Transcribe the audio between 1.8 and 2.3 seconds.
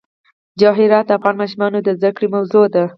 د زده کړې